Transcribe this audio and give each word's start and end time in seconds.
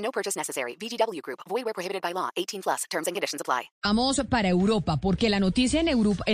No 0.00 0.10
purchase 0.10 0.36
necessary. 0.36 0.76
VGW 0.76 1.20
Group. 1.22 1.40
Void 1.48 1.64
where 1.64 1.74
prohibited 1.74 2.02
by 2.02 2.12
law. 2.12 2.30
18 2.36 2.62
plus. 2.62 2.84
Terms 2.90 3.06
and 3.06 3.14
conditions 3.14 3.40
apply. 3.40 3.70
Vamos 3.82 4.20
para 4.28 4.48
Europa, 4.48 4.98
porque 4.98 5.28
la 5.28 5.40
noticia 5.40 5.80
en 5.80 5.88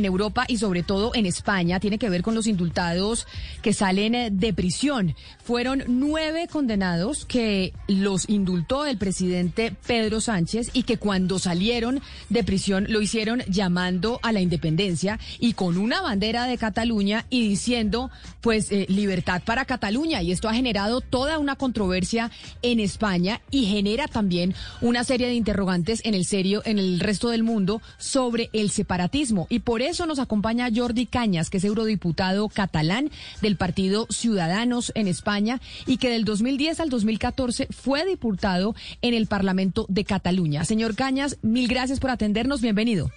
Europa, 0.04 0.44
y 0.48 0.58
sobre 0.58 0.82
todo 0.82 1.12
en 1.14 1.26
España 1.26 1.80
tiene 1.80 1.98
que 1.98 2.08
ver 2.08 2.22
con 2.22 2.34
los 2.34 2.46
indultados 2.46 3.26
que 3.62 3.72
salen 3.72 4.14
eh, 4.14 4.30
de 4.32 4.52
prisión. 4.52 5.14
Fueron 5.44 5.84
nueve 5.86 6.48
condenados 6.50 7.24
que 7.24 7.72
los 7.88 8.28
indultó 8.28 8.86
el 8.86 8.98
presidente 8.98 9.74
Pedro 9.86 10.20
Sánchez 10.20 10.70
y 10.72 10.82
que 10.84 10.98
cuando 10.98 11.38
salieron 11.38 12.00
de 12.28 12.44
prisión 12.44 12.86
lo 12.88 13.00
hicieron 13.00 13.42
llamando 13.48 14.20
a 14.22 14.32
la 14.32 14.40
independencia 14.40 15.18
y 15.38 15.52
con 15.52 15.76
una 15.76 16.00
bandera 16.00 16.44
de 16.44 16.58
Cataluña 16.58 17.26
y 17.30 17.48
diciendo, 17.48 18.10
pues, 18.40 18.70
eh, 18.70 18.86
libertad 18.88 19.42
para 19.44 19.64
Cataluña. 19.64 20.22
Y 20.22 20.32
esto 20.32 20.48
ha 20.48 20.54
generado 20.54 21.00
toda 21.00 21.38
una 21.38 21.56
controversia 21.56 22.30
en 22.62 22.80
España 22.80 23.40
genera 23.64 24.08
también 24.08 24.54
una 24.80 25.04
serie 25.04 25.26
de 25.28 25.34
interrogantes 25.34 26.00
en 26.04 26.14
el 26.14 26.24
serio 26.24 26.62
en 26.64 26.78
el 26.78 27.00
resto 27.00 27.30
del 27.30 27.42
mundo 27.42 27.80
sobre 27.98 28.50
el 28.52 28.70
separatismo 28.70 29.46
y 29.48 29.60
por 29.60 29.82
eso 29.82 30.06
nos 30.06 30.18
acompaña 30.18 30.68
Jordi 30.74 31.06
Cañas, 31.06 31.50
que 31.50 31.58
es 31.58 31.64
eurodiputado 31.64 32.48
catalán 32.48 33.10
del 33.40 33.56
Partido 33.56 34.06
Ciudadanos 34.10 34.92
en 34.94 35.08
España 35.08 35.60
y 35.86 35.98
que 35.98 36.10
del 36.10 36.24
2010 36.24 36.80
al 36.80 36.90
2014 36.90 37.68
fue 37.70 38.04
diputado 38.04 38.74
en 39.02 39.14
el 39.14 39.26
Parlamento 39.26 39.86
de 39.88 40.04
Cataluña. 40.04 40.64
Señor 40.64 40.94
Cañas, 40.94 41.38
mil 41.42 41.68
gracias 41.68 42.00
por 42.00 42.10
atendernos, 42.10 42.60
bienvenido. 42.60 43.10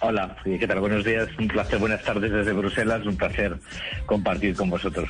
Hola, 0.00 0.36
¿qué 0.42 0.66
tal? 0.66 0.80
Buenos 0.80 1.04
días, 1.04 1.28
un 1.38 1.46
placer, 1.46 1.78
buenas 1.78 2.02
tardes 2.02 2.32
desde 2.32 2.52
Bruselas, 2.52 3.06
un 3.06 3.16
placer 3.16 3.56
compartir 4.04 4.56
con 4.56 4.68
vosotros 4.68 5.08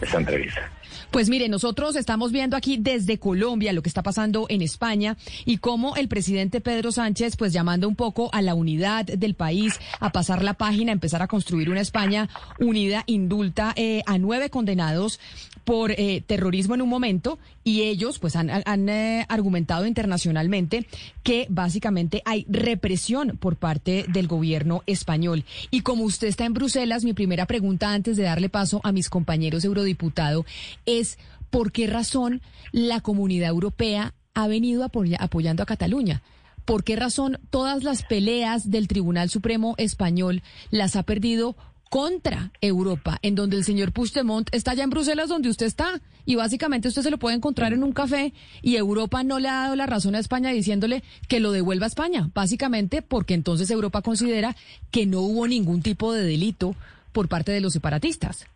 esta 0.00 0.18
entrevista. 0.18 0.68
Pues 1.16 1.30
mire, 1.30 1.48
nosotros 1.48 1.96
estamos 1.96 2.30
viendo 2.30 2.58
aquí 2.58 2.76
desde 2.76 3.18
Colombia 3.18 3.72
lo 3.72 3.80
que 3.80 3.88
está 3.88 4.02
pasando 4.02 4.44
en 4.50 4.60
España 4.60 5.16
y 5.46 5.56
cómo 5.56 5.96
el 5.96 6.08
presidente 6.08 6.60
Pedro 6.60 6.92
Sánchez, 6.92 7.38
pues 7.38 7.54
llamando 7.54 7.88
un 7.88 7.96
poco 7.96 8.28
a 8.34 8.42
la 8.42 8.54
unidad 8.54 9.06
del 9.06 9.34
país, 9.34 9.80
a 9.98 10.12
pasar 10.12 10.44
la 10.44 10.52
página, 10.52 10.92
a 10.92 10.92
empezar 10.92 11.22
a 11.22 11.26
construir 11.26 11.70
una 11.70 11.80
España 11.80 12.28
unida, 12.60 13.02
indulta 13.06 13.72
eh, 13.76 14.02
a 14.04 14.18
nueve 14.18 14.50
condenados 14.50 15.18
por 15.66 15.90
eh, 15.90 16.22
terrorismo 16.24 16.76
en 16.76 16.82
un 16.82 16.88
momento 16.88 17.40
y 17.64 17.82
ellos 17.82 18.20
pues 18.20 18.36
han, 18.36 18.88
eh, 18.88 19.26
argumentado 19.28 19.84
internacionalmente 19.84 20.86
que 21.24 21.48
básicamente 21.50 22.22
hay 22.24 22.46
represión 22.48 23.36
por 23.36 23.56
parte 23.56 24.06
del 24.08 24.28
gobierno 24.28 24.84
español. 24.86 25.44
Y 25.72 25.80
como 25.80 26.04
usted 26.04 26.28
está 26.28 26.44
en 26.44 26.54
Bruselas, 26.54 27.02
mi 27.02 27.14
primera 27.14 27.46
pregunta 27.46 27.92
antes 27.92 28.16
de 28.16 28.22
darle 28.22 28.48
paso 28.48 28.80
a 28.84 28.92
mis 28.92 29.10
compañeros 29.10 29.64
eurodiputados 29.64 30.46
es 30.86 31.18
por 31.50 31.72
qué 31.72 31.88
razón 31.88 32.42
la 32.70 33.00
comunidad 33.00 33.48
europea 33.48 34.14
ha 34.34 34.46
venido 34.46 34.84
apoyando 34.84 35.64
a 35.64 35.66
Cataluña. 35.66 36.22
¿Por 36.64 36.84
qué 36.84 36.94
razón 36.94 37.40
todas 37.50 37.82
las 37.82 38.04
peleas 38.04 38.70
del 38.70 38.86
Tribunal 38.86 39.30
Supremo 39.30 39.74
español 39.78 40.44
las 40.70 40.94
ha 40.94 41.02
perdido 41.02 41.56
contra 41.88 42.50
Europa, 42.60 43.18
en 43.22 43.34
donde 43.34 43.56
el 43.56 43.64
señor 43.64 43.92
Puigdemont 43.92 44.48
está 44.52 44.72
allá 44.72 44.84
en 44.84 44.90
Bruselas 44.90 45.28
donde 45.28 45.48
usted 45.48 45.66
está 45.66 46.00
y 46.24 46.34
básicamente 46.34 46.88
usted 46.88 47.02
se 47.02 47.10
lo 47.10 47.18
puede 47.18 47.36
encontrar 47.36 47.72
en 47.72 47.84
un 47.84 47.92
café 47.92 48.32
y 48.62 48.76
Europa 48.76 49.22
no 49.22 49.38
le 49.38 49.48
ha 49.48 49.62
dado 49.62 49.76
la 49.76 49.86
razón 49.86 50.14
a 50.14 50.18
España 50.18 50.50
diciéndole 50.50 51.02
que 51.28 51.40
lo 51.40 51.52
devuelva 51.52 51.86
a 51.86 51.88
España, 51.88 52.28
básicamente 52.34 53.02
porque 53.02 53.34
entonces 53.34 53.70
Europa 53.70 54.02
considera 54.02 54.56
que 54.90 55.06
no 55.06 55.20
hubo 55.20 55.46
ningún 55.46 55.82
tipo 55.82 56.12
de 56.12 56.24
delito 56.24 56.74
por 57.12 57.28
parte 57.28 57.52
de 57.52 57.60
los 57.60 57.72
separatistas. 57.72 58.46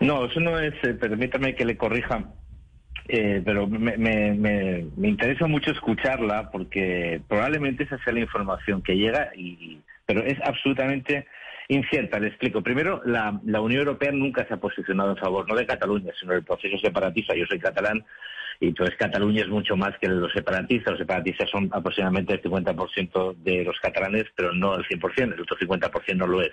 No, 0.00 0.24
eso 0.24 0.40
no 0.40 0.58
es, 0.58 0.74
eh, 0.82 0.94
permítame 0.94 1.54
que 1.54 1.64
le 1.64 1.76
corrija, 1.76 2.24
eh, 3.08 3.40
pero 3.44 3.68
me, 3.68 3.96
me, 3.96 4.32
me, 4.96 5.08
interesa 5.08 5.46
mucho 5.46 5.70
escucharla 5.70 6.50
porque 6.50 7.20
probablemente 7.28 7.84
esa 7.84 8.02
sea 8.02 8.12
la 8.12 8.20
información 8.20 8.82
que 8.82 8.96
llega, 8.96 9.30
y, 9.36 9.78
pero 10.12 10.26
es 10.26 10.38
absolutamente 10.44 11.26
incierta. 11.68 12.18
Le 12.18 12.28
explico. 12.28 12.62
Primero, 12.62 13.00
la, 13.06 13.40
la, 13.44 13.60
Unión 13.60 13.80
Europea 13.80 14.12
nunca 14.12 14.46
se 14.46 14.54
ha 14.54 14.58
posicionado 14.58 15.12
en 15.12 15.16
favor, 15.16 15.48
no 15.48 15.56
de 15.56 15.64
Cataluña, 15.64 16.12
sino 16.20 16.32
del 16.32 16.44
proceso 16.44 16.76
separatista. 16.78 17.34
Yo 17.34 17.46
soy 17.46 17.58
catalán 17.58 18.04
y 18.60 18.68
entonces 18.68 18.94
Cataluña 18.98 19.42
es 19.42 19.48
mucho 19.48 19.74
más 19.74 19.96
que 19.98 20.08
los 20.08 20.30
separatistas. 20.32 20.92
Los 20.92 20.98
separatistas 20.98 21.48
son 21.48 21.70
aproximadamente 21.72 22.34
el 22.34 22.42
50% 22.42 23.36
de 23.36 23.64
los 23.64 23.78
catalanes, 23.80 24.24
pero 24.36 24.52
no 24.52 24.76
el 24.76 24.84
100%, 24.84 25.34
el 25.34 25.40
otro 25.40 25.56
50% 25.56 26.16
no 26.16 26.26
lo 26.26 26.42
es. 26.42 26.52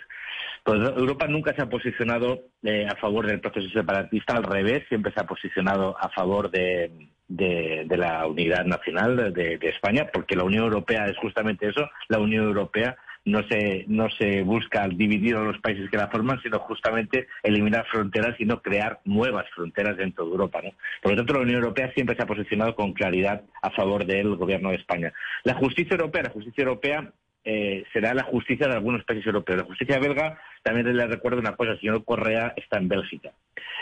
Europa 0.65 1.27
nunca 1.27 1.53
se 1.53 1.63
ha 1.63 1.69
posicionado 1.69 2.43
eh, 2.63 2.87
a 2.87 2.95
favor 2.95 3.25
del 3.27 3.39
proceso 3.39 3.67
separatista, 3.69 4.35
al 4.35 4.43
revés, 4.43 4.83
siempre 4.87 5.11
se 5.13 5.19
ha 5.19 5.25
posicionado 5.25 5.97
a 5.99 6.09
favor 6.09 6.51
de, 6.51 6.91
la 7.27 8.27
unidad 8.27 8.65
nacional 8.65 9.33
de 9.33 9.59
España, 9.61 10.07
porque 10.13 10.35
la 10.35 10.43
Unión 10.43 10.65
Europea 10.65 11.05
es 11.05 11.17
justamente 11.17 11.67
eso, 11.67 11.89
la 12.07 12.19
Unión 12.19 12.45
Europea 12.45 12.97
no 13.29 13.47
se, 13.47 13.85
no 13.87 14.09
se 14.09 14.43
busca 14.43 14.87
dividir 14.87 15.35
a 15.35 15.43
los 15.43 15.59
países 15.59 15.89
que 15.89 15.97
la 15.97 16.09
forman, 16.09 16.41
sino 16.41 16.59
justamente 16.59 17.27
eliminar 17.43 17.85
fronteras 17.87 18.39
y 18.39 18.45
no 18.45 18.61
crear 18.61 18.99
nuevas 19.05 19.45
fronteras 19.55 19.97
dentro 19.97 20.25
de 20.25 20.31
Europa. 20.31 20.61
Por 21.01 21.11
lo 21.11 21.17
tanto, 21.17 21.33
la 21.33 21.41
Unión 21.41 21.61
Europea 21.61 21.91
siempre 21.93 22.15
se 22.15 22.23
ha 22.23 22.27
posicionado 22.27 22.75
con 22.75 22.93
claridad 22.93 23.43
a 23.61 23.69
favor 23.71 24.05
del 24.05 24.35
gobierno 24.35 24.69
de 24.69 24.77
España. 24.77 25.13
La 25.43 25.53
justicia 25.55 25.95
europea, 25.95 26.23
la 26.23 26.31
justicia 26.31 26.63
europea 26.63 27.11
eh, 27.45 27.83
será 27.93 28.13
la 28.13 28.23
justicia 28.23 28.67
de 28.67 28.73
algunos 28.73 29.03
países 29.05 29.25
europeos. 29.25 29.59
La 29.59 29.65
justicia 29.65 29.99
belga, 29.99 30.39
también 30.61 30.95
le 30.95 31.07
recuerdo 31.07 31.39
una 31.39 31.55
cosa, 31.55 31.71
el 31.71 31.79
señor 31.79 32.03
Correa 32.03 32.53
está 32.57 32.77
en 32.77 32.89
Bélgica. 32.89 33.31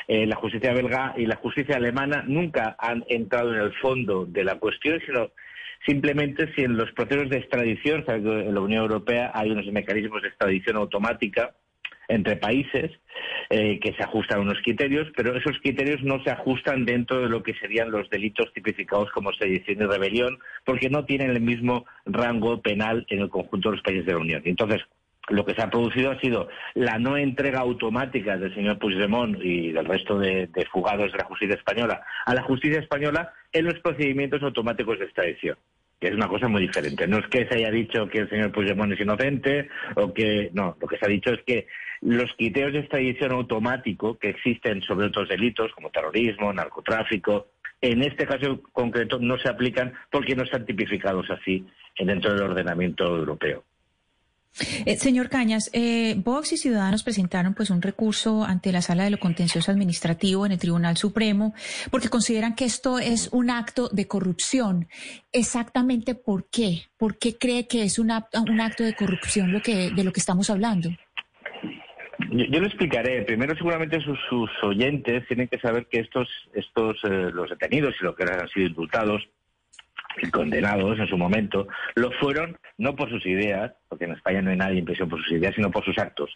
Eh, 0.07 0.25
la 0.25 0.35
justicia 0.35 0.73
belga 0.73 1.13
y 1.17 1.25
la 1.25 1.35
justicia 1.37 1.75
alemana 1.75 2.23
nunca 2.27 2.75
han 2.79 3.03
entrado 3.09 3.53
en 3.53 3.61
el 3.61 3.73
fondo 3.73 4.25
de 4.25 4.43
la 4.43 4.55
cuestión, 4.55 5.01
sino 5.05 5.31
Simplemente 5.85 6.53
si 6.53 6.63
en 6.63 6.77
los 6.77 6.91
procesos 6.91 7.29
de 7.29 7.37
extradición, 7.37 8.03
en 8.07 8.53
la 8.53 8.61
Unión 8.61 8.83
Europea 8.83 9.31
hay 9.33 9.51
unos 9.51 9.65
mecanismos 9.67 10.21
de 10.21 10.29
extradición 10.29 10.77
automática 10.77 11.55
entre 12.07 12.37
países 12.37 12.91
eh, 13.49 13.79
que 13.79 13.93
se 13.93 14.03
ajustan 14.03 14.39
a 14.39 14.41
unos 14.41 14.59
criterios, 14.63 15.07
pero 15.15 15.35
esos 15.35 15.57
criterios 15.61 16.01
no 16.03 16.23
se 16.23 16.31
ajustan 16.31 16.85
dentro 16.85 17.21
de 17.21 17.29
lo 17.29 17.43
que 17.43 17.53
serían 17.55 17.91
los 17.91 18.09
delitos 18.09 18.51
tipificados 18.53 19.11
como 19.11 19.33
sedición 19.33 19.81
y 19.81 19.85
rebelión, 19.85 20.39
porque 20.65 20.89
no 20.89 21.05
tienen 21.05 21.31
el 21.31 21.41
mismo 21.41 21.85
rango 22.05 22.61
penal 22.61 23.05
en 23.09 23.19
el 23.19 23.29
conjunto 23.29 23.69
de 23.69 23.75
los 23.75 23.83
países 23.83 24.05
de 24.05 24.13
la 24.13 24.19
Unión. 24.19 24.41
Entonces, 24.45 24.81
lo 25.29 25.45
que 25.45 25.53
se 25.53 25.61
ha 25.61 25.69
producido 25.69 26.11
ha 26.11 26.19
sido 26.19 26.47
la 26.73 26.97
no 26.99 27.17
entrega 27.17 27.59
automática 27.59 28.37
del 28.37 28.53
señor 28.53 28.79
Puigdemont 28.79 29.37
y 29.41 29.71
del 29.71 29.85
resto 29.85 30.17
de, 30.17 30.49
fugados 30.71 31.11
de 31.11 31.17
la 31.17 31.25
justicia 31.25 31.55
española 31.55 32.01
a 32.25 32.33
la 32.33 32.43
justicia 32.43 32.79
española 32.79 33.33
en 33.51 33.65
los 33.65 33.79
procedimientos 33.79 34.41
automáticos 34.43 34.99
de 34.99 35.05
extradición 35.05 35.57
que 35.99 36.09
es 36.09 36.13
una 36.13 36.27
cosa 36.27 36.47
muy 36.47 36.61
diferente. 36.61 37.07
No 37.07 37.17
es 37.17 37.25
que 37.25 37.47
se 37.47 37.55
haya 37.55 37.71
dicho 37.71 38.07
que 38.07 38.19
el 38.19 38.29
señor 38.29 38.51
Puigdemont 38.51 38.93
es 38.93 38.99
inocente 38.99 39.67
o 39.95 40.13
que 40.13 40.51
no, 40.53 40.77
lo 40.79 40.87
que 40.87 40.95
se 40.95 41.05
ha 41.05 41.09
dicho 41.09 41.33
es 41.33 41.41
que 41.43 41.65
los 42.01 42.31
criterios 42.37 42.73
de 42.73 42.79
extradición 42.81 43.31
automático 43.31 44.15
que 44.19 44.29
existen 44.29 44.83
sobre 44.83 45.07
otros 45.07 45.27
delitos 45.27 45.71
como 45.73 45.89
terrorismo, 45.89 46.53
narcotráfico, 46.53 47.47
en 47.81 48.03
este 48.03 48.27
caso 48.27 48.61
concreto 48.71 49.17
no 49.17 49.39
se 49.39 49.49
aplican 49.49 49.93
porque 50.11 50.35
no 50.35 50.43
están 50.43 50.67
tipificados 50.67 51.31
así 51.31 51.65
dentro 51.97 52.31
del 52.33 52.43
ordenamiento 52.43 53.03
europeo. 53.03 53.63
Eh, 54.85 54.97
señor 54.97 55.29
Cañas, 55.29 55.69
eh, 55.73 56.15
Vox 56.17 56.53
y 56.53 56.57
Ciudadanos 56.57 57.03
presentaron 57.03 57.53
pues 57.53 57.69
un 57.69 57.81
recurso 57.81 58.43
ante 58.43 58.71
la 58.71 58.81
Sala 58.81 59.03
de 59.03 59.11
lo 59.11 59.19
Contencioso 59.19 59.71
Administrativo 59.71 60.45
en 60.45 60.53
el 60.53 60.59
Tribunal 60.59 60.97
Supremo 60.97 61.53
porque 61.91 62.09
consideran 62.09 62.55
que 62.55 62.65
esto 62.65 62.99
es 62.99 63.29
un 63.31 63.49
acto 63.49 63.89
de 63.89 64.07
corrupción. 64.07 64.87
Exactamente 65.31 66.15
por 66.15 66.49
qué? 66.49 66.83
¿Por 66.97 67.17
qué 67.17 67.37
cree 67.37 67.67
que 67.67 67.83
es 67.83 67.99
un 67.99 68.11
acto, 68.11 68.83
de 68.83 68.95
corrupción 68.95 69.51
lo 69.51 69.61
que, 69.61 69.91
de 69.91 70.03
lo 70.03 70.11
que 70.11 70.19
estamos 70.19 70.49
hablando? 70.49 70.89
Yo, 72.31 72.59
lo 72.59 72.67
explicaré. 72.67 73.23
Primero, 73.23 73.55
seguramente 73.55 73.99
sus, 74.01 74.49
oyentes 74.63 75.27
tienen 75.27 75.47
que 75.47 75.59
saber 75.59 75.85
que 75.85 75.99
estos, 75.99 76.27
estos 76.53 76.97
eh, 77.03 77.31
los 77.31 77.49
detenidos 77.49 77.95
y 77.99 78.03
los 78.03 78.15
que 78.15 78.23
han 78.23 78.49
sido 78.49 78.67
indultados 78.67 79.27
y 80.21 80.29
condenados 80.29 80.99
en 80.99 81.07
su 81.07 81.17
momento, 81.17 81.67
lo 81.95 82.11
fueron 82.11 82.57
no 82.77 82.95
por 82.95 83.09
sus 83.09 83.25
ideas, 83.25 83.73
porque 83.89 84.05
en 84.05 84.13
España 84.13 84.41
no 84.41 84.51
hay 84.51 84.57
nadie 84.57 84.79
en 84.79 84.85
prisión 84.85 85.09
por 85.09 85.21
sus 85.23 85.33
ideas, 85.33 85.55
sino 85.55 85.71
por 85.71 85.83
sus 85.83 85.97
actos. 85.97 86.29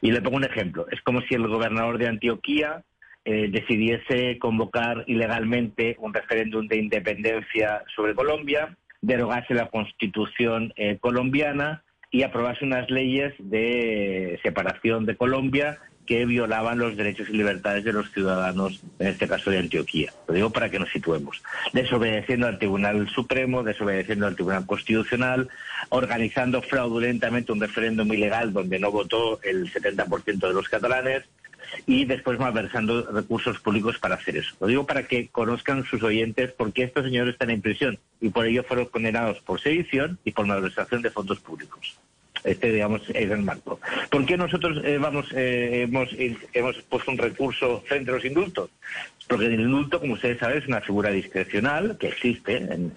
Y 0.00 0.10
le 0.10 0.20
pongo 0.20 0.36
un 0.36 0.44
ejemplo. 0.44 0.86
Es 0.90 1.00
como 1.02 1.20
si 1.22 1.34
el 1.34 1.46
gobernador 1.46 1.98
de 1.98 2.08
Antioquía 2.08 2.82
eh, 3.24 3.48
decidiese 3.50 4.38
convocar 4.38 5.04
ilegalmente 5.06 5.96
un 5.98 6.12
referéndum 6.12 6.66
de 6.66 6.76
independencia 6.76 7.82
sobre 7.94 8.14
Colombia, 8.14 8.76
derogase 9.00 9.54
la 9.54 9.68
constitución 9.68 10.72
eh, 10.76 10.98
colombiana 11.00 11.82
y 12.10 12.22
aprobase 12.22 12.64
unas 12.64 12.88
leyes 12.90 13.34
de 13.38 14.38
separación 14.42 15.04
de 15.06 15.16
Colombia 15.16 15.78
que 16.06 16.26
violaban 16.26 16.78
los 16.78 16.96
derechos 16.96 17.28
y 17.28 17.32
libertades 17.32 17.84
de 17.84 17.92
los 17.92 18.10
ciudadanos, 18.12 18.80
en 18.98 19.08
este 19.08 19.26
caso 19.26 19.50
de 19.50 19.58
Antioquía. 19.58 20.12
Lo 20.28 20.34
digo 20.34 20.50
para 20.50 20.70
que 20.70 20.78
nos 20.78 20.90
situemos. 20.90 21.42
Desobedeciendo 21.72 22.46
al 22.46 22.58
Tribunal 22.58 23.08
Supremo, 23.08 23.62
desobedeciendo 23.62 24.26
al 24.26 24.34
Tribunal 24.34 24.66
Constitucional, 24.66 25.48
organizando 25.88 26.62
fraudulentamente 26.62 27.52
un 27.52 27.60
referéndum 27.60 28.12
ilegal 28.12 28.52
donde 28.52 28.78
no 28.78 28.90
votó 28.90 29.40
el 29.42 29.72
70% 29.72 30.48
de 30.48 30.54
los 30.54 30.68
catalanes 30.68 31.24
y 31.86 32.04
después 32.04 32.38
malversando 32.38 33.10
recursos 33.10 33.58
públicos 33.58 33.98
para 33.98 34.16
hacer 34.16 34.36
eso. 34.36 34.54
Lo 34.60 34.66
digo 34.66 34.86
para 34.86 35.04
que 35.04 35.28
conozcan 35.28 35.84
sus 35.84 36.02
oyentes 36.02 36.52
por 36.52 36.72
qué 36.72 36.84
estos 36.84 37.04
señores 37.04 37.32
están 37.32 37.50
en 37.50 37.62
prisión 37.62 37.98
y 38.20 38.28
por 38.28 38.46
ello 38.46 38.62
fueron 38.62 38.86
condenados 38.86 39.40
por 39.40 39.60
sedición 39.60 40.18
y 40.24 40.32
por 40.32 40.46
malversación 40.46 41.02
de 41.02 41.10
fondos 41.10 41.40
públicos 41.40 41.98
este 42.44 42.72
digamos 42.72 43.02
es 43.08 43.30
el 43.30 43.42
marco. 43.42 43.80
¿Por 44.10 44.24
qué 44.26 44.36
nosotros 44.36 44.80
eh, 44.84 44.98
vamos 44.98 45.26
eh, 45.34 45.82
hemos, 45.82 46.10
hemos 46.52 46.76
puesto 46.82 47.10
un 47.10 47.18
recurso 47.18 47.82
frente 47.86 48.10
a 48.10 48.14
los 48.14 48.24
indultos? 48.24 48.70
Porque 49.26 49.46
el 49.46 49.60
indulto, 49.60 50.00
como 50.00 50.14
ustedes 50.14 50.38
saben, 50.38 50.58
es 50.58 50.68
una 50.68 50.82
figura 50.82 51.10
discrecional 51.10 51.96
que 51.98 52.08
existe 52.08 52.56
en, 52.56 52.92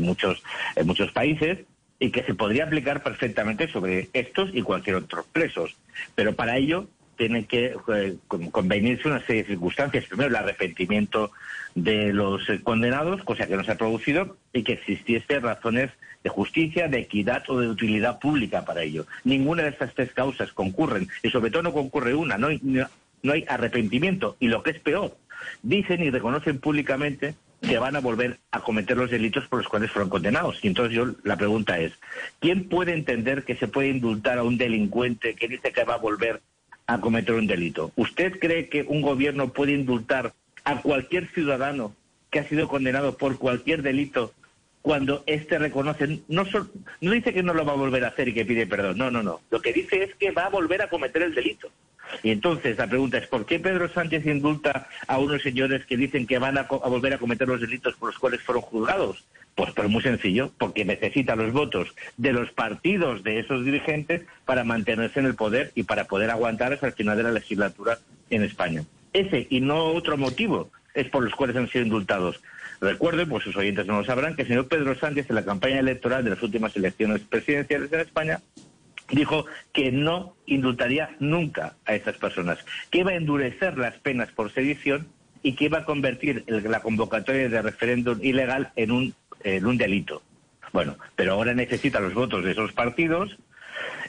muchos 0.00 0.42
en 0.76 0.86
muchos 0.86 1.10
países 1.10 1.58
y 1.98 2.10
que 2.10 2.22
se 2.22 2.34
podría 2.34 2.64
aplicar 2.64 3.02
perfectamente 3.02 3.68
sobre 3.68 4.08
estos 4.12 4.50
y 4.52 4.62
cualquier 4.62 4.96
otro 4.96 5.24
presos. 5.32 5.76
Pero 6.14 6.34
para 6.34 6.56
ello 6.56 6.86
tiene 7.22 7.44
que 7.44 7.76
eh, 7.94 8.16
convenirse 8.26 9.06
una 9.06 9.24
serie 9.24 9.44
de 9.44 9.50
circunstancias. 9.50 10.06
Primero, 10.06 10.28
el 10.28 10.34
arrepentimiento 10.34 11.30
de 11.76 12.12
los 12.12 12.42
condenados, 12.64 13.22
cosa 13.22 13.46
que 13.46 13.56
no 13.56 13.62
se 13.62 13.70
ha 13.70 13.78
producido, 13.78 14.36
y 14.52 14.64
que 14.64 14.72
existiese 14.72 15.38
razones 15.38 15.92
de 16.24 16.30
justicia, 16.30 16.88
de 16.88 16.98
equidad 16.98 17.44
o 17.46 17.60
de 17.60 17.68
utilidad 17.68 18.18
pública 18.18 18.64
para 18.64 18.82
ello. 18.82 19.06
Ninguna 19.22 19.62
de 19.62 19.68
estas 19.68 19.94
tres 19.94 20.10
causas 20.12 20.52
concurren, 20.52 21.08
y 21.22 21.30
sobre 21.30 21.52
todo 21.52 21.62
no 21.62 21.72
concurre 21.72 22.12
una, 22.12 22.38
no 22.38 22.48
hay, 22.48 22.58
no, 22.60 23.32
hay 23.32 23.44
arrepentimiento, 23.48 24.36
y 24.40 24.48
lo 24.48 24.64
que 24.64 24.70
es 24.70 24.80
peor, 24.80 25.16
dicen 25.62 26.02
y 26.02 26.10
reconocen 26.10 26.58
públicamente 26.58 27.36
que 27.60 27.78
van 27.78 27.94
a 27.94 28.00
volver 28.00 28.40
a 28.50 28.62
cometer 28.62 28.96
los 28.96 29.12
delitos 29.12 29.46
por 29.46 29.60
los 29.60 29.68
cuales 29.68 29.92
fueron 29.92 30.10
condenados. 30.10 30.58
Y 30.64 30.66
entonces 30.66 30.96
yo 30.96 31.14
la 31.22 31.36
pregunta 31.36 31.78
es, 31.78 31.92
¿quién 32.40 32.68
puede 32.68 32.94
entender 32.94 33.44
que 33.44 33.54
se 33.54 33.68
puede 33.68 33.90
indultar 33.90 34.38
a 34.38 34.42
un 34.42 34.58
delincuente 34.58 35.36
que 35.36 35.46
dice 35.46 35.70
que 35.70 35.84
va 35.84 35.94
a 35.94 35.98
volver 35.98 36.42
a 36.92 37.00
cometer 37.00 37.34
un 37.34 37.46
delito? 37.46 37.92
¿Usted 37.96 38.38
cree 38.38 38.68
que 38.68 38.82
un 38.82 39.02
gobierno 39.02 39.52
puede 39.52 39.72
indultar 39.72 40.32
a 40.64 40.80
cualquier 40.80 41.28
ciudadano 41.28 41.94
que 42.30 42.40
ha 42.40 42.48
sido 42.48 42.68
condenado 42.68 43.16
por 43.16 43.38
cualquier 43.38 43.82
delito 43.82 44.32
cuando 44.82 45.22
éste 45.26 45.58
reconoce, 45.58 46.20
no, 46.28 46.44
no 47.00 47.10
dice 47.12 47.32
que 47.32 47.44
no 47.44 47.54
lo 47.54 47.64
va 47.64 47.72
a 47.72 47.76
volver 47.76 48.04
a 48.04 48.08
hacer 48.08 48.28
y 48.28 48.34
que 48.34 48.44
pide 48.44 48.66
perdón, 48.66 48.98
no, 48.98 49.10
no, 49.10 49.22
no. 49.22 49.40
Lo 49.50 49.62
que 49.62 49.72
dice 49.72 50.02
es 50.02 50.14
que 50.16 50.32
va 50.32 50.46
a 50.46 50.50
volver 50.50 50.82
a 50.82 50.88
cometer 50.88 51.22
el 51.22 51.34
delito. 51.34 51.70
Y 52.22 52.30
entonces 52.30 52.78
la 52.78 52.86
pregunta 52.86 53.18
es, 53.18 53.26
¿por 53.26 53.46
qué 53.46 53.58
Pedro 53.58 53.88
Sánchez 53.88 54.26
indulta 54.26 54.88
a 55.06 55.18
unos 55.18 55.42
señores 55.42 55.84
que 55.86 55.96
dicen 55.96 56.26
que 56.26 56.38
van 56.38 56.58
a, 56.58 56.62
volver 56.62 57.14
a 57.14 57.18
cometer 57.18 57.48
los 57.48 57.60
delitos 57.60 57.94
por 57.96 58.10
los 58.10 58.18
cuales 58.18 58.42
fueron 58.42 58.62
juzgados? 58.62 59.24
Pues, 59.54 59.72
pues 59.72 59.88
muy 59.88 60.02
sencillo, 60.02 60.50
porque 60.58 60.84
necesita 60.84 61.36
los 61.36 61.52
votos 61.52 61.94
de 62.16 62.32
los 62.32 62.50
partidos 62.52 63.22
de 63.22 63.38
esos 63.38 63.64
dirigentes 63.64 64.22
para 64.46 64.64
mantenerse 64.64 65.20
en 65.20 65.26
el 65.26 65.34
poder 65.34 65.72
y 65.74 65.82
para 65.82 66.04
poder 66.04 66.30
aguantar 66.30 66.72
hasta 66.72 66.86
el 66.86 66.94
final 66.94 67.16
de 67.18 67.24
la 67.24 67.32
legislatura 67.32 67.98
en 68.30 68.44
España. 68.44 68.84
Ese 69.12 69.46
y 69.50 69.60
no 69.60 69.84
otro 69.88 70.16
motivo 70.16 70.70
es 70.94 71.08
por 71.08 71.22
los 71.22 71.34
cuales 71.34 71.56
han 71.56 71.68
sido 71.68 71.84
indultados. 71.84 72.40
Recuerden, 72.80 73.28
pues 73.28 73.44
sus 73.44 73.56
oyentes 73.56 73.86
no 73.86 73.98
lo 73.98 74.04
sabrán, 74.04 74.34
que 74.34 74.42
el 74.42 74.48
señor 74.48 74.68
Pedro 74.68 74.98
Sánchez 74.98 75.28
en 75.28 75.36
la 75.36 75.44
campaña 75.44 75.78
electoral 75.78 76.24
de 76.24 76.30
las 76.30 76.42
últimas 76.42 76.74
elecciones 76.74 77.20
presidenciales 77.20 77.92
en 77.92 78.00
España 78.00 78.40
dijo 79.12 79.46
que 79.72 79.92
no 79.92 80.34
indultaría 80.46 81.14
nunca 81.20 81.76
a 81.84 81.94
estas 81.94 82.16
personas, 82.16 82.58
que 82.90 82.98
iba 82.98 83.12
a 83.12 83.16
endurecer 83.16 83.78
las 83.78 83.94
penas 83.98 84.30
por 84.32 84.52
sedición 84.52 85.06
y 85.42 85.54
que 85.54 85.66
iba 85.66 85.78
a 85.78 85.84
convertir 85.84 86.44
la 86.46 86.80
convocatoria 86.80 87.48
de 87.48 87.62
referéndum 87.62 88.18
ilegal 88.22 88.72
en 88.76 88.90
un, 88.90 89.14
en 89.44 89.66
un 89.66 89.78
delito. 89.78 90.22
Bueno, 90.72 90.96
pero 91.16 91.34
ahora 91.34 91.54
necesita 91.54 92.00
los 92.00 92.14
votos 92.14 92.44
de 92.44 92.52
esos 92.52 92.72
partidos 92.72 93.36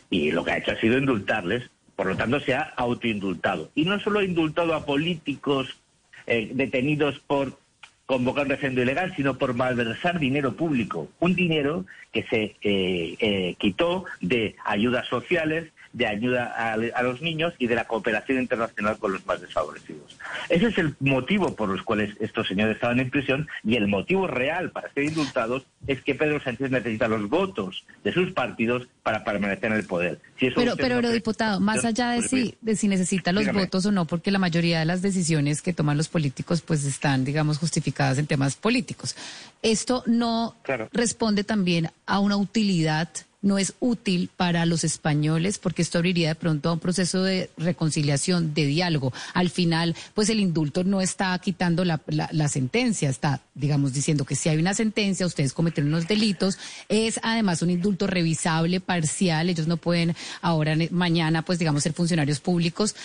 y 0.09 0.31
lo 0.31 0.44
que 0.44 0.51
ha 0.51 0.57
hecho 0.57 0.71
ha 0.71 0.79
sido 0.79 0.97
indultarles. 0.97 1.69
Por 1.95 2.07
lo 2.07 2.15
tanto, 2.15 2.39
se 2.39 2.55
ha 2.55 2.73
autoindultado. 2.75 3.69
Y 3.75 3.85
no 3.85 4.00
solo 4.00 4.19
ha 4.19 4.23
indultado 4.23 4.73
a 4.73 4.85
políticos 4.85 5.77
eh, 6.25 6.50
detenidos 6.53 7.19
por 7.19 7.57
convocar 8.05 8.44
un 8.44 8.50
referéndum 8.50 8.83
ilegal, 8.83 9.13
sino 9.15 9.38
por 9.38 9.53
malversar 9.53 10.19
dinero 10.19 10.53
público. 10.53 11.09
Un 11.19 11.35
dinero 11.35 11.85
que 12.11 12.23
se 12.23 12.55
eh, 12.61 13.15
eh, 13.19 13.55
quitó 13.57 14.05
de 14.21 14.55
ayudas 14.65 15.07
sociales, 15.07 15.73
de 15.94 16.07
ayuda 16.07 16.74
a, 16.74 17.04
los 17.04 17.22
niños 17.22 17.54
y 17.60 17.68
de 17.68 17.75
la 17.75 17.86
cooperación 17.86 18.40
internacional 18.40 18.98
con 18.98 19.13
los 19.13 19.25
más 19.28 19.40
desfavorecidos. 19.40 20.18
Ese 20.50 20.68
es 20.68 20.78
el 20.80 20.95
motivo 21.00 21.56
por 21.56 21.69
los 21.69 21.84
cuales 21.84 22.16
estos 22.19 22.48
señores 22.48 22.75
estaban 22.75 23.00
en 23.00 23.12
prisión 23.12 23.48
y 23.63 23.75
el 23.75 23.88
motivo 23.88 24.25
real 24.28 24.72
para 24.72 24.92
ser 24.94 25.04
indultados 25.04 25.66
es 25.86 26.01
que 26.01 26.16
Pedro 26.16 26.42
Sánchez 26.42 26.72
necesita 26.72 27.07
los 27.07 27.30
votos 27.30 27.86
de 28.04 28.12
sus 28.12 28.31
partidos 28.31 28.88
para 29.04 29.24
permanecer 29.24 29.66
en 29.66 29.74
el 29.74 29.86
poder. 29.86 30.19
pero, 30.56 30.75
pero, 30.75 31.12
diputado, 31.12 31.60
más 31.60 31.86
allá 31.86 32.12
de 32.12 32.24
si, 32.24 32.56
de 32.62 32.75
si 32.75 32.88
necesita 32.88 33.31
los 33.31 33.51
votos 33.51 33.86
o 33.86 33.92
no, 33.92 34.06
porque 34.06 34.31
la 34.31 34.39
mayoría 34.39 34.80
de 34.80 34.86
las 34.86 35.01
decisiones 35.01 35.62
que 35.62 35.74
toman 35.74 35.98
los 35.98 36.07
políticos 36.07 36.62
pues 36.62 36.86
están, 36.86 37.24
digamos, 37.24 37.60
justificadas 37.60 38.18
en 38.18 38.25
temas 38.25 38.56
políticos. 38.56 39.16
Esto 39.62 40.04
no 40.07 40.56
responde 40.92 41.44
también 41.44 41.89
a 42.06 42.19
una 42.19 42.38
utilidad 42.38 43.10
no 43.44 43.60
es 43.60 43.75
útil 43.80 44.31
para 44.36 44.66
los 44.66 44.84
españoles 44.84 45.60
porque 45.60 45.84
esto 45.84 46.00
abriría 46.00 46.30
de 46.30 46.36
pronto 46.36 46.69
a 46.69 46.74
un 46.74 46.80
proceso 46.80 47.22
de 47.22 47.51
reconciliación, 47.57 48.56
de 48.56 48.66
diálogo. 48.66 49.13
Al 49.36 49.51
final, 49.51 49.95
pues 50.16 50.30
el 50.30 50.40
indulto 50.40 50.84
no 50.84 51.01
está 51.01 51.38
quitando 51.38 51.86
la, 51.86 52.00
sentencia, 52.48 53.10
está, 53.10 53.42
digamos, 53.54 53.94
diciendo 53.94 54.25
que 54.25 54.36
si 54.36 54.50
hay 54.50 54.57
una 54.57 54.74
sentencia, 54.74 55.28
ustedes 55.28 55.54
cometieron 55.54 55.94
unos 55.94 56.07
delitos, 56.07 56.57
es 56.90 57.19
además 57.22 57.62
un 57.62 57.69
indulto 57.69 58.07
revisable, 58.07 58.80
parcial, 58.80 59.50
ellos 59.50 59.68
no 59.68 59.78
pueden 59.78 60.16
ahora, 60.42 60.75
mañana, 60.89 61.44
pues 61.44 61.60
digamos, 61.60 61.84
ser 61.84 61.94
funcionarios 61.94 62.39
públicos 62.39 62.96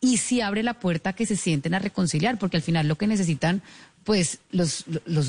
y 0.00 0.18
si 0.18 0.40
abre 0.40 0.62
la 0.62 0.74
puerta 0.74 1.12
que 1.12 1.26
se 1.26 1.36
sienten 1.36 1.74
a 1.74 1.80
reconciliar, 1.80 2.38
porque 2.38 2.56
al 2.56 2.62
final 2.62 2.86
lo 2.86 2.96
que 2.96 3.08
necesitan 3.08 3.62
pues 4.08 4.42
los, 4.52 4.86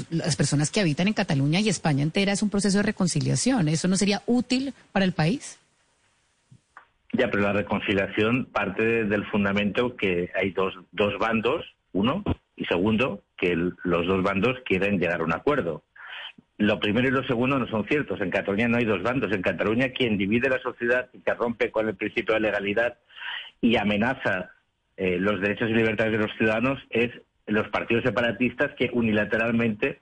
las 0.10 0.38
personas 0.38 0.72
que 0.72 0.80
habitan 0.80 1.10
en 1.10 1.14
Cataluña 1.14 1.60
y 1.60 1.68
España 1.68 2.02
entera 2.02 2.32
es 2.32 2.42
un 2.42 2.50
proceso 2.50 2.78
de 2.78 2.84
reconciliación. 2.84 3.68
¿Eso 3.68 3.90
no 3.90 3.98
sería 3.98 4.22
útil 4.26 4.74
para 4.94 5.04
el 5.04 5.12
país? 5.12 5.60
Ya, 7.12 7.30
pero 7.30 7.44
la 7.44 7.52
reconciliación 7.52 8.46
parte 8.46 9.04
del 9.04 9.26
fundamento 9.26 9.98
que 9.98 10.32
hay 10.34 10.52
dos, 10.52 10.76
dos 10.94 11.20
bandos, 11.20 11.66
uno, 11.92 12.24
y 12.56 12.64
segundo, 12.68 13.22
que 13.36 13.54
los 13.54 14.08
dos 14.08 14.24
bandos 14.24 14.56
quieren 14.64 14.98
llegar 14.98 15.20
a 15.20 15.26
un 15.26 15.34
acuerdo. 15.34 15.84
Lo 16.58 16.80
primero 16.80 17.10
y 17.10 17.12
lo 17.12 17.28
segundo 17.28 17.60
no 17.60 17.68
son 17.68 17.86
ciertos. 17.86 18.22
En 18.22 18.32
Cataluña 18.32 18.70
no 18.70 18.78
hay 18.78 18.86
dos 18.86 19.04
bandos. 19.04 19.34
En 19.34 19.42
Cataluña 19.42 19.90
quien 19.90 20.18
divide 20.18 20.48
la 20.48 20.62
sociedad 20.62 21.10
y 21.12 21.20
que 21.20 21.34
rompe 21.34 21.70
con 21.70 21.90
el 21.90 21.98
principio 21.98 22.34
de 22.34 22.40
legalidad 22.40 22.98
y 23.60 23.76
amenaza 23.76 24.52
eh, 24.96 25.18
los 25.20 25.42
derechos 25.42 25.70
y 25.70 25.74
libertades 25.74 26.14
de 26.14 26.20
los 26.20 26.32
ciudadanos 26.38 26.80
es 26.90 27.12
los 27.50 27.68
partidos 27.70 28.04
separatistas 28.04 28.72
que 28.76 28.90
unilateralmente 28.94 30.00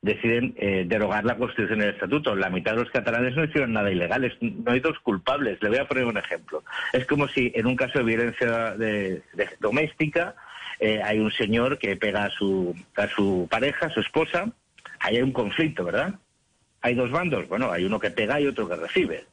deciden 0.00 0.54
eh, 0.56 0.84
derogar 0.86 1.24
la 1.24 1.36
Constitución 1.36 1.80
y 1.80 1.84
el 1.84 1.90
Estatuto. 1.90 2.34
La 2.36 2.50
mitad 2.50 2.72
de 2.72 2.82
los 2.82 2.90
catalanes 2.90 3.34
no 3.36 3.44
hicieron 3.44 3.72
nada 3.72 3.90
ilegal, 3.90 4.32
no 4.40 4.72
hay 4.72 4.80
dos 4.80 4.98
culpables. 5.00 5.60
Le 5.62 5.68
voy 5.68 5.78
a 5.78 5.88
poner 5.88 6.04
un 6.04 6.16
ejemplo. 6.16 6.62
Es 6.92 7.06
como 7.06 7.28
si 7.28 7.52
en 7.54 7.66
un 7.66 7.76
caso 7.76 7.98
de 7.98 8.04
violencia 8.04 8.76
doméstica 9.60 10.34
eh, 10.80 11.00
hay 11.02 11.18
un 11.18 11.32
señor 11.32 11.78
que 11.78 11.96
pega 11.96 12.24
a 12.24 12.30
su, 12.30 12.74
a 12.96 13.08
su 13.08 13.48
pareja, 13.50 13.86
a 13.86 13.90
su 13.90 14.00
esposa, 14.00 14.50
ahí 15.00 15.16
hay 15.16 15.22
un 15.22 15.32
conflicto, 15.32 15.84
¿verdad? 15.84 16.14
Hay 16.80 16.94
dos 16.94 17.10
bandos, 17.10 17.48
bueno, 17.48 17.72
hay 17.72 17.84
uno 17.84 17.98
que 17.98 18.10
pega 18.10 18.40
y 18.40 18.46
otro 18.46 18.68
que 18.68 18.76
recibe. 18.76 19.24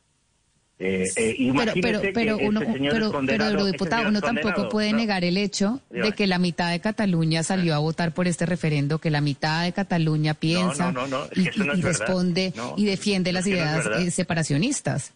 Eh, 0.78 1.06
eh, 1.16 1.54
pero, 1.82 2.02
pero, 2.14 2.38
uno, 2.38 2.60
pero, 2.60 3.22
pero, 3.26 3.66
diputado, 3.66 4.10
uno 4.10 4.20
tampoco 4.20 4.68
puede 4.68 4.92
negar 4.92 5.24
el 5.24 5.38
hecho 5.38 5.80
de 5.90 6.12
que 6.12 6.28
la 6.28 6.38
mitad 6.38 6.70
de 6.70 6.82
Cataluña 6.82 7.44
salió 7.44 7.76
a 7.76 7.78
votar 7.78 8.14
por 8.14 8.28
este 8.28 8.46
referendo, 8.46 9.00
que 9.00 9.10
la 9.10 9.22
mitad 9.22 9.64
de 9.64 9.72
Cataluña 9.72 10.34
piensa 10.34 10.94
y, 11.34 11.50
responde 11.82 12.52
y 12.76 12.86
defiende 12.86 13.32
las 13.32 13.48
ideas 13.48 13.86
eh, 13.86 14.12
separacionistas. 14.12 15.14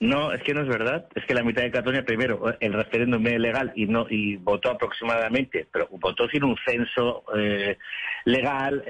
No, 0.00 0.32
es 0.32 0.42
que 0.42 0.54
no 0.54 0.62
es 0.62 0.68
verdad. 0.68 1.06
Es 1.14 1.24
que 1.26 1.34
la 1.34 1.42
mitad 1.42 1.62
de 1.62 1.70
Cataluña, 1.70 2.04
primero, 2.04 2.54
el 2.58 2.72
referéndum 2.72 3.26
es 3.26 3.38
legal 3.38 3.72
y 3.76 3.86
no 3.86 4.06
y 4.08 4.36
votó 4.36 4.70
aproximadamente, 4.70 5.66
pero 5.70 5.86
votó 5.90 6.28
sin 6.28 6.44
un 6.44 6.56
censo 6.66 7.24
legal, 8.24 8.82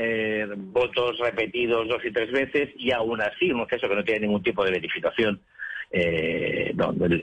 votos 0.56 1.18
repetidos 1.18 1.88
dos 1.88 2.04
y 2.04 2.12
tres 2.12 2.30
veces 2.30 2.70
y 2.76 2.92
aún 2.92 3.20
así 3.20 3.50
un 3.50 3.66
censo 3.68 3.88
que 3.88 3.96
no 3.96 4.04
tiene 4.04 4.20
ningún 4.20 4.44
tipo 4.44 4.64
de 4.64 4.70
verificación 4.70 5.40
eh, 5.90 6.74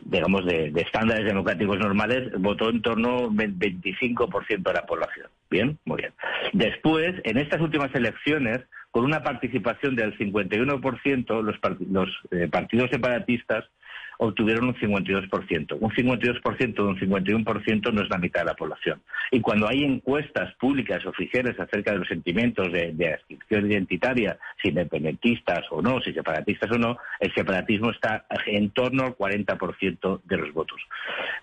digamos, 0.06 0.46
de, 0.46 0.72
estándares 0.76 1.26
democráticos 1.26 1.80
normales, 1.80 2.32
votó 2.40 2.70
en 2.70 2.82
torno 2.82 3.26
al 3.26 3.32
25% 3.32 4.64
de 4.64 4.74
la 4.74 4.86
población. 4.86 5.28
Bien, 5.50 5.78
muy 5.86 5.98
bien. 5.98 6.14
Después, 6.54 7.16
en 7.24 7.38
estas 7.38 7.62
últimas 7.62 7.94
elecciones, 7.94 8.62
con 8.92 9.06
una 9.06 9.24
participación 9.24 9.96
del 9.96 10.18
51%, 10.18 11.42
los, 11.42 11.56
los 11.90 12.10
eh, 12.32 12.48
partidos 12.48 12.90
separatistas 12.90 13.66
obtuvieron 14.24 14.68
un 14.68 14.76
52%. 14.76 15.78
Un 15.80 15.92
52% 15.92 16.74
de 16.74 16.82
un 16.82 16.98
51% 16.98 17.94
no 17.94 18.02
es 18.02 18.10
la 18.10 18.18
mitad 18.18 18.42
de 18.42 18.46
la 18.46 18.56
población. 18.56 19.02
Y 19.32 19.42
cuando 19.42 19.68
hay 19.68 19.84
encuestas 19.84 20.54
públicas 20.56 21.06
oficiales 21.06 21.60
acerca 21.60 21.92
de 21.92 22.00
los 22.00 22.08
sentimientos 22.08 22.72
de, 22.72 22.94
de 22.94 23.14
adscripción 23.14 23.70
identitaria, 23.70 24.38
si 24.62 24.70
independentistas 24.70 25.66
o 25.72 25.82
no, 25.82 26.02
si 26.02 26.14
separatistas 26.14 26.72
o 26.72 26.78
no, 26.78 26.98
el 27.20 27.34
separatismo 27.34 27.92
está 27.92 28.26
en 28.46 28.70
torno 28.72 29.04
al 29.04 29.16
40% 29.18 30.22
de 30.24 30.38
los 30.38 30.54
votos. 30.54 30.82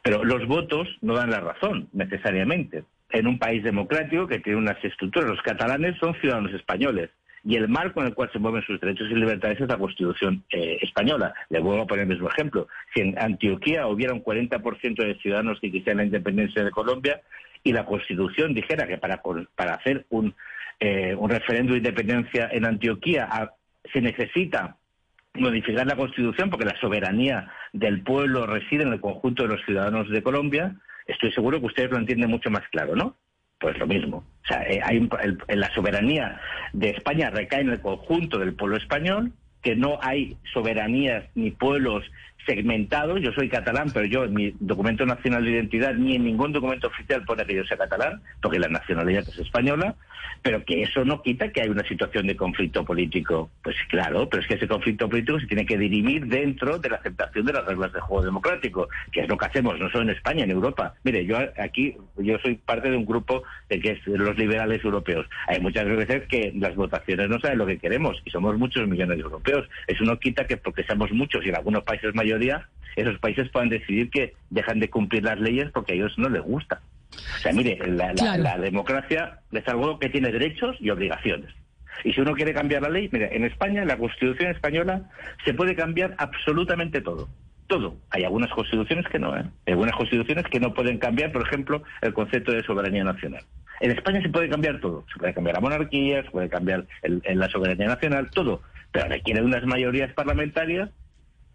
Pero 0.03 0.25
los 0.25 0.47
votos 0.47 0.89
no 1.03 1.15
dan 1.15 1.31
la 1.31 1.41
razón, 1.41 1.89
necesariamente. 1.93 2.85
En 3.11 3.27
un 3.27 3.39
país 3.39 3.63
democrático 3.63 4.27
que 4.27 4.39
tiene 4.39 4.59
unas 4.59 4.83
estructuras, 4.83 5.29
los 5.29 5.43
catalanes 5.43 5.99
son 5.99 6.15
ciudadanos 6.15 6.55
españoles 6.55 7.11
y 7.45 7.57
el 7.57 7.69
marco 7.69 8.01
en 8.01 8.09
el 8.09 8.15
cual 8.15 8.31
se 8.33 8.39
mueven 8.39 8.63
sus 8.63 8.81
derechos 8.81 9.09
y 9.11 9.15
libertades 9.15 9.61
es 9.61 9.69
la 9.69 9.79
Constitución 9.79 10.45
eh, 10.51 10.79
española. 10.83 11.33
Le 11.49 11.61
vuelvo 11.61 11.83
a 11.83 11.87
poner 11.87 12.03
el 12.03 12.11
mismo 12.11 12.29
ejemplo. 12.29 12.69
Si 12.95 13.01
en 13.01 13.19
Antioquía 13.19 13.87
hubiera 13.87 14.13
un 14.13 14.23
40% 14.23 15.05
de 15.05 15.15
ciudadanos 15.17 15.59
que 15.61 15.71
quisieran 15.71 15.99
la 15.99 16.05
independencia 16.05 16.63
de 16.63 16.71
Colombia 16.71 17.21
y 17.63 17.73
la 17.73 17.87
Constitución 17.87 18.55
dijera 18.55 18.87
que 18.87 18.99
para, 18.99 19.23
para 19.57 19.75
hacer 19.75 20.07
un, 20.11 20.35
eh, 20.79 21.15
un 21.15 21.31
referendo 21.31 21.73
de 21.73 21.79
independencia 21.79 22.49
en 22.53 22.65
Antioquía 22.65 23.29
se 23.93 24.01
necesita 24.01 24.77
modificar 25.35 25.87
la 25.87 25.97
Constitución 25.97 26.51
porque 26.51 26.67
la 26.67 26.79
soberanía 26.81 27.51
del 27.73 28.03
pueblo 28.03 28.47
reside 28.47 28.83
en 28.83 28.93
el 28.93 29.01
conjunto 29.01 29.45
de 29.45 29.51
los 29.51 29.65
ciudadanos 29.65 30.11
de 30.11 30.23
Colombia, 30.23 30.75
estoy 31.07 31.33
seguro 31.33 31.61
que 31.61 31.67
ustedes 31.67 31.91
lo 31.91 31.99
entienden 31.99 32.31
mucho 32.31 32.51
más 32.51 32.67
claro, 32.71 32.97
¿no? 32.97 33.17
Pues 33.61 33.79
lo 33.79 33.87
mismo. 33.87 34.17
O 34.17 34.47
sea, 34.49 34.63
eh, 34.63 34.81
hay 34.83 35.09
la 35.49 35.73
soberanía 35.75 36.41
de 36.73 36.91
España 36.91 37.31
recae 37.31 37.61
en 37.61 37.71
el 37.71 37.81
conjunto 37.81 38.39
del 38.39 38.55
pueblo 38.55 38.79
español, 38.79 39.33
que 39.63 39.77
no 39.77 39.99
hay 40.03 40.37
soberanías 40.53 41.25
ni 41.35 41.51
pueblos 41.51 42.05
segmentados. 42.47 43.21
Yo 43.21 43.33
soy 43.33 43.49
catalán, 43.49 43.91
pero 43.93 44.07
yo 44.07 44.25
en 44.25 44.35
mi 44.35 44.55
documento 44.61 45.07
nacional 45.07 45.45
de 45.45 45.53
identidad 45.53 45.95
ni 45.95 46.17
en 46.17 46.25
ningún 46.25 46.53
documento 46.53 46.89
oficial 46.89 47.25
pone 47.25 47.45
que 47.45 47.55
yo 47.55 47.65
sea 47.65 47.77
catalán, 47.77 48.21
porque 48.41 48.59
la 48.59 48.69
nacionalidad 48.69 49.29
es 49.29 49.39
española 49.39 49.97
pero 50.43 50.65
que 50.65 50.83
eso 50.83 51.05
no 51.05 51.23
quita 51.23 51.51
que 51.51 51.63
hay 51.63 51.69
una 51.69 51.87
situación 51.87 52.27
de 52.27 52.37
conflicto 52.37 52.85
político. 52.85 53.51
Pues 53.63 53.77
claro, 53.89 54.29
pero 54.29 54.43
es 54.43 54.49
que 54.49 54.55
ese 54.55 54.69
conflicto 54.69 55.09
político 55.09 55.39
se 55.39 55.47
tiene 55.47 55.67
que 55.67 55.77
dirimir 55.77 56.27
dentro 56.27 56.79
de 56.79 56.89
la 56.89 56.97
aceptación 56.97 57.45
de 57.45 57.53
las 57.53 57.65
reglas 57.67 57.93
de 57.93 58.01
juego 58.01 58.25
democrático, 58.25 58.89
que 59.13 59.21
es 59.21 59.29
lo 59.29 59.37
que 59.37 59.47
hacemos 59.47 59.79
no 59.79 59.91
solo 59.91 60.05
en 60.05 60.11
España, 60.11 60.45
en 60.45 60.51
Europa. 60.51 60.95
Mire, 61.05 61.25
yo 61.27 61.39
aquí 61.59 61.97
yo 62.19 62.39
soy 62.39 62.55
parte 62.55 62.91
de 62.91 62.97
un 62.97 63.05
grupo 63.05 63.43
de 63.69 63.81
que 63.81 63.93
es 63.93 64.07
los 64.07 64.37
liberales 64.39 64.83
europeos. 64.85 65.27
Hay 65.47 65.61
muchas 65.61 65.85
veces 65.85 66.27
que 66.29 66.53
las 66.57 66.75
votaciones 66.75 67.29
no 67.29 67.39
saben 67.41 67.59
lo 67.59 67.67
que 67.67 67.79
queremos 67.79 68.21
y 68.25 68.31
somos 68.31 68.57
muchos 68.57 68.89
millones 68.89 69.19
de 69.19 69.23
europeos. 69.23 69.69
Eso 69.87 70.05
no 70.05 70.19
quita 70.19 70.47
que 70.47 70.57
porque 70.57 70.85
seamos 70.85 71.13
muchos 71.13 71.45
y 71.45 71.51
en 71.51 71.57
algunos 71.57 71.85
países 71.85 72.15
mayoría, 72.31 72.69
esos 72.97 73.19
países 73.19 73.49
puedan 73.51 73.69
decidir 73.69 74.11
que 74.11 74.35
dejan 74.51 74.81
de 74.81 74.91
cumplir 74.91 75.25
las 75.25 75.41
leyes 75.41 75.71
porque 75.73 75.93
a 75.93 75.97
ellos 75.97 76.13
no 76.17 76.29
les 76.29 76.43
gusta. 76.43 76.81
O 77.13 77.39
sea, 77.43 77.53
mire, 77.53 77.79
la, 77.87 78.59
democracia 78.59 79.41
es 79.51 79.67
algo 79.69 79.99
que 79.99 80.09
tiene 80.09 80.31
derechos 80.31 80.77
y 80.81 80.91
obligaciones. 80.91 81.51
Y 82.05 82.13
si 82.13 82.21
uno 82.21 82.33
quiere 82.35 82.55
cambiar 82.55 82.83
la 82.83 82.89
ley, 82.89 83.09
mire, 83.13 83.35
en 83.35 83.45
España, 83.45 83.83
en 83.83 83.89
la 83.89 83.99
Constitución 83.99 84.51
española, 84.51 85.11
se 85.45 85.55
puede 85.55 85.75
cambiar 85.75 86.15
absolutamente 86.19 87.01
todo. 87.01 87.29
Todo. 87.67 87.97
Hay 88.11 88.25
algunas 88.25 88.51
constituciones 88.51 89.07
que 89.07 89.19
no, 89.19 89.37
¿eh? 89.37 89.45
Hay 89.67 89.73
algunas 89.73 89.95
constituciones 89.95 90.45
que 90.47 90.59
no 90.59 90.75
pueden 90.75 90.99
cambiar, 90.99 91.31
por 91.31 91.43
ejemplo, 91.43 91.83
el 92.01 92.13
concepto 92.13 92.53
de 92.53 92.65
soberanía 92.65 93.05
nacional. 93.05 93.45
En 93.81 93.93
España 93.93 94.21
se 94.23 94.29
puede 94.29 94.49
cambiar 94.49 94.81
todo. 94.81 95.05
Se 95.13 95.19
puede 95.19 95.35
cambiar 95.35 95.55
la 95.55 95.61
monarquía, 95.61 96.23
se 96.23 96.31
puede 96.31 96.49
cambiar 96.49 96.87
la 97.03 97.49
soberanía 97.49 97.87
nacional, 97.87 98.31
todo. 98.31 98.63
Pero 98.93 99.09
requiere 99.09 99.41
de 99.41 99.47
unas 99.47 99.65
mayorías 99.67 100.13
parlamentarias 100.15 100.91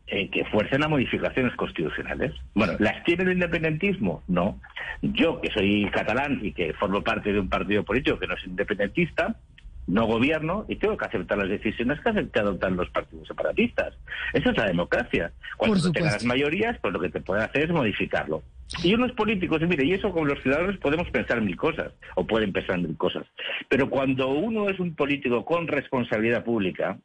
eh, 0.07 0.29
que 0.29 0.45
fuercen 0.45 0.83
a 0.83 0.87
modificaciones 0.87 1.55
constitucionales. 1.55 2.33
Bueno, 2.53 2.73
¿las 2.79 3.03
tiene 3.03 3.23
el 3.23 3.33
independentismo? 3.33 4.23
No. 4.27 4.59
Yo, 5.01 5.41
que 5.41 5.49
soy 5.49 5.89
catalán 5.91 6.39
y 6.43 6.51
que 6.51 6.73
formo 6.73 7.03
parte 7.03 7.33
de 7.33 7.39
un 7.39 7.49
partido 7.49 7.83
político 7.83 8.19
que 8.19 8.27
no 8.27 8.35
es 8.35 8.45
independentista, 8.45 9.35
no 9.87 10.05
gobierno 10.05 10.65
y 10.67 10.75
tengo 10.75 10.97
que 10.97 11.05
aceptar 11.05 11.37
las 11.37 11.49
decisiones 11.49 11.99
que 12.01 12.39
adoptan 12.39 12.75
los 12.75 12.89
partidos 12.89 13.27
separatistas. 13.27 13.93
Esa 14.33 14.51
es 14.51 14.57
la 14.57 14.67
democracia. 14.67 15.31
Cuando 15.57 15.77
no 15.77 15.91
tengas 15.91 16.13
las 16.13 16.25
mayorías, 16.25 16.77
pues 16.79 16.93
lo 16.93 16.99
que 16.99 17.09
te 17.09 17.21
puede 17.21 17.43
hacer 17.43 17.63
es 17.63 17.69
modificarlo. 17.71 18.43
Y 18.83 18.93
unos 18.95 19.11
políticos, 19.11 19.61
y 19.61 19.65
mire, 19.65 19.85
y 19.85 19.93
eso 19.93 20.11
como 20.11 20.25
los 20.25 20.41
ciudadanos 20.41 20.77
podemos 20.77 21.09
pensar 21.11 21.41
mil 21.41 21.55
cosas, 21.55 21.93
o 22.15 22.25
pueden 22.25 22.51
pensar 22.51 22.79
mil 22.79 22.97
cosas. 22.97 23.25
Pero 23.69 23.89
cuando 23.89 24.29
uno 24.29 24.69
es 24.69 24.79
un 24.79 24.95
político 24.95 25.45
con 25.45 25.67
responsabilidad 25.67 26.43
pública, 26.43 26.97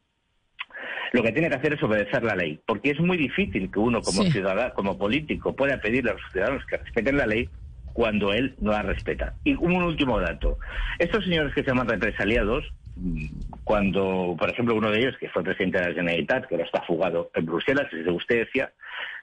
lo 1.11 1.23
que 1.23 1.31
tiene 1.31 1.49
que 1.49 1.55
hacer 1.55 1.73
es 1.73 1.83
obedecer 1.83 2.23
la 2.23 2.35
ley, 2.35 2.59
porque 2.65 2.91
es 2.91 2.99
muy 2.99 3.17
difícil 3.17 3.69
que 3.69 3.79
uno 3.79 4.01
como 4.01 4.23
ciudadano, 4.23 4.73
como 4.73 4.97
político, 4.97 5.55
pueda 5.55 5.79
pedirle 5.79 6.11
a 6.11 6.13
los 6.13 6.31
ciudadanos 6.31 6.65
que 6.65 6.77
respeten 6.77 7.17
la 7.17 7.27
ley 7.27 7.49
cuando 7.93 8.31
él 8.31 8.55
no 8.59 8.71
la 8.71 8.81
respeta. 8.81 9.33
Y 9.43 9.55
un 9.55 9.73
último 9.83 10.19
dato. 10.19 10.57
Estos 10.99 11.25
señores 11.25 11.53
que 11.53 11.63
se 11.63 11.67
llaman 11.67 11.89
represaliados, 11.89 12.63
mm, 12.95 13.25
cuando, 13.65 14.35
por 14.39 14.49
ejemplo, 14.49 14.75
uno 14.75 14.89
de 14.89 14.99
ellos, 14.99 15.17
que 15.19 15.29
fue 15.29 15.43
presidente 15.43 15.79
de 15.79 15.89
la 15.89 15.93
Generalitat, 15.93 16.47
que 16.47 16.55
ahora 16.55 16.65
está 16.65 16.81
fugado 16.83 17.29
en 17.35 17.45
Bruselas, 17.45 17.87
como 18.05 18.17
usted 18.17 18.45
decía, 18.45 18.71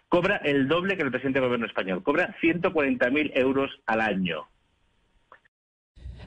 cobra 0.08 0.36
el 0.36 0.68
doble 0.68 0.96
que 0.96 1.02
el 1.02 1.10
presidente 1.10 1.40
del 1.40 1.48
gobierno 1.48 1.66
español. 1.66 2.02
Cobra 2.02 2.34
140.000 2.42 3.32
euros 3.34 3.70
al 3.86 4.02
año. 4.02 4.46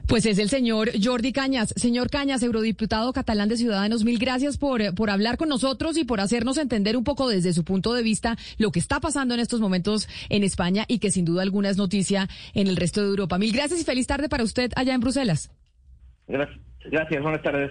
Pues 0.06 0.26
es 0.26 0.38
el 0.38 0.48
señor 0.48 0.90
Jordi 1.02 1.32
Cañas. 1.32 1.72
Señor 1.76 2.10
Cañas, 2.10 2.42
eurodiputado 2.42 3.12
catalán 3.12 3.48
de 3.48 3.56
Ciudadanos, 3.56 4.04
mil 4.04 4.18
gracias 4.18 4.58
por, 4.58 4.94
por 4.94 5.10
hablar 5.10 5.36
con 5.36 5.48
nosotros 5.48 5.96
y 5.96 6.04
por 6.04 6.20
hacernos 6.20 6.58
entender 6.58 6.96
un 6.96 7.04
poco 7.04 7.28
desde 7.28 7.52
su 7.52 7.64
punto 7.64 7.94
de 7.94 8.02
vista 8.02 8.36
lo 8.58 8.70
que 8.72 8.78
está 8.78 9.00
pasando 9.00 9.34
en 9.34 9.40
estos 9.40 9.60
momentos 9.60 10.08
en 10.28 10.42
España 10.42 10.84
y 10.88 10.98
que 10.98 11.10
sin 11.10 11.24
duda 11.24 11.42
alguna 11.42 11.70
es 11.70 11.76
noticia 11.76 12.28
en 12.54 12.66
el 12.66 12.76
resto 12.76 13.00
de 13.00 13.08
Europa. 13.08 13.38
Mil 13.38 13.52
gracias 13.52 13.80
y 13.80 13.84
feliz 13.84 14.06
tarde 14.06 14.28
para 14.28 14.44
usted 14.44 14.70
allá 14.76 14.94
en 14.94 15.00
Bruselas. 15.00 15.50
Gracias, 16.28 16.58
gracias 16.90 17.22
buenas 17.22 17.42
tardes. 17.42 17.70